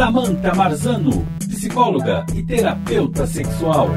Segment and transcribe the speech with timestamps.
[0.00, 3.88] Samantha Marzano, psicóloga e terapeuta sexual.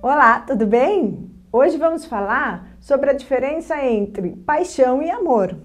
[0.00, 1.28] Olá, tudo bem?
[1.50, 5.56] Hoje vamos falar sobre a diferença entre paixão e amor.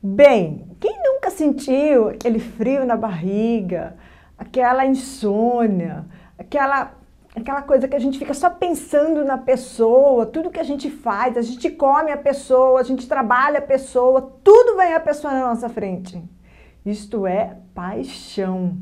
[0.00, 3.96] Bem, quem nunca sentiu aquele frio na barriga,
[4.38, 6.04] aquela insônia,
[6.38, 6.92] aquela
[7.34, 11.36] aquela coisa que a gente fica só pensando na pessoa, tudo que a gente faz,
[11.36, 15.48] a gente come a pessoa, a gente trabalha a pessoa, tudo vem a pessoa na
[15.48, 16.22] nossa frente.
[16.84, 18.76] Isto é paixão.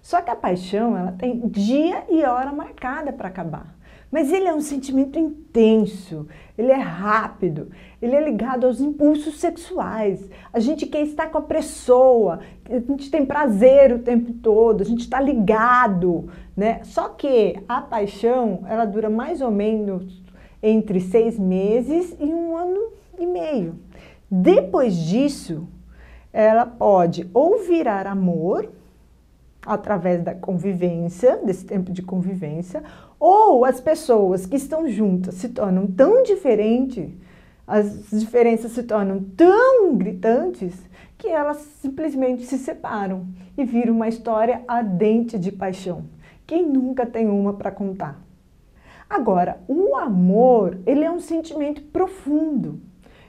[0.00, 3.76] Só que a paixão, ela tem dia e hora marcada para acabar.
[4.10, 10.30] Mas ele é um sentimento intenso, ele é rápido, ele é ligado aos impulsos sexuais.
[10.52, 12.38] A gente quer estar com a pessoa,
[12.70, 16.80] a gente tem prazer o tempo todo, a gente está ligado, né?
[16.84, 20.22] Só que a paixão, ela dura mais ou menos
[20.62, 23.74] entre seis meses e um ano e meio.
[24.30, 25.66] Depois disso,
[26.36, 28.70] ela pode ou virar amor,
[29.64, 32.82] através da convivência, desse tempo de convivência,
[33.18, 37.08] ou as pessoas que estão juntas se tornam tão diferentes,
[37.66, 40.74] as diferenças se tornam tão gritantes,
[41.16, 46.04] que elas simplesmente se separam e viram uma história ardente de paixão.
[46.46, 48.20] Quem nunca tem uma para contar?
[49.08, 52.78] Agora, o amor, ele é um sentimento profundo.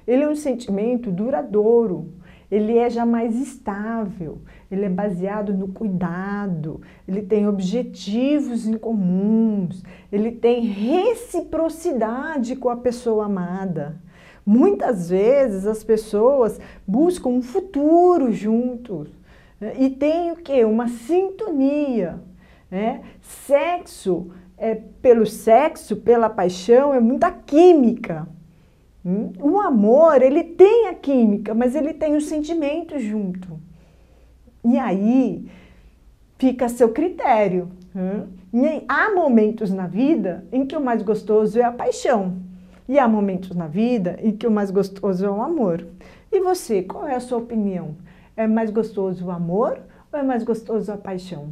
[0.06, 2.17] Ele é um sentimento duradouro
[2.50, 4.40] ele é já mais estável,
[4.72, 12.78] ele é baseado no cuidado, ele tem objetivos em comuns, ele tem reciprocidade com a
[12.78, 14.02] pessoa amada.
[14.45, 19.09] Muitas vezes as pessoas buscam um futuro juntos
[19.59, 19.73] né?
[19.78, 20.64] e tem o que?
[20.64, 22.20] Uma sintonia.
[22.72, 23.02] Né?
[23.22, 28.28] Sexo, é, pelo sexo, pela paixão, é muita química.
[29.40, 33.60] O amor, ele tem a química, mas ele tem o sentimento junto.
[34.66, 35.50] E aí
[36.38, 37.70] fica a seu critério.
[38.54, 42.38] E há momentos na vida em que o mais gostoso é a paixão.
[42.88, 45.86] E há momentos na vida em que o mais gostoso é o amor.
[46.32, 47.96] E você, qual é a sua opinião?
[48.36, 49.80] É mais gostoso o amor
[50.12, 51.50] ou é mais gostoso a paixão?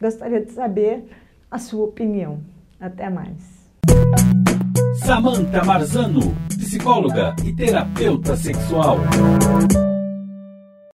[0.00, 1.04] Gostaria de saber
[1.50, 2.40] a sua opinião.
[2.80, 3.70] Até mais.
[5.04, 6.34] Samantha Marzano,
[6.72, 8.96] psicóloga e terapeuta sexual.